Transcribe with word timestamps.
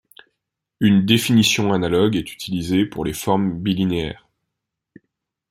Une 0.79 1.05
définition 1.05 1.73
analogue 1.73 2.15
est 2.15 2.33
utilisée 2.33 2.87
pour 2.87 3.05
les 3.05 3.13
formes 3.13 3.59
bilinéaires. 3.59 4.27